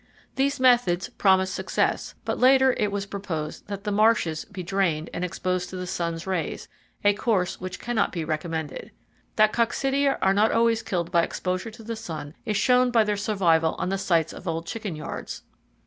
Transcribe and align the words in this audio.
These 0.35 0.59
methods 0.59 1.09
promised 1.09 1.53
success, 1.53 2.15
but 2.25 2.39
later 2.39 2.73
it 2.79 2.91
was 2.91 3.05
proposed 3.05 3.67
that 3.67 3.83
the 3.83 3.91
marshes 3.91 4.45
be 4.45 4.63
drained 4.63 5.11
and 5.13 5.23
exposed 5.23 5.69
to 5.69 5.75
the 5.75 5.85
sun's 5.85 6.25
rays—a 6.25 7.13
course 7.13 7.61
which 7.61 7.79
cannot 7.79 8.11
be 8.11 8.25
recommended. 8.25 8.89
That 9.35 9.53
coccidia 9.53 10.17
are 10.19 10.33
not 10.33 10.51
always 10.51 10.81
killed 10.81 11.11
by 11.11 11.21
exposure 11.21 11.69
to 11.69 11.83
the 11.83 11.95
sun 11.95 12.33
is 12.47 12.57
shown 12.57 12.89
by 12.89 13.03
their 13.03 13.15
survival 13.15 13.75
on 13.77 13.89
the 13.89 13.99
sites 13.99 14.33
of 14.33 14.47
old 14.47 14.65
chicken 14.65 14.95
yards. 14.95 15.43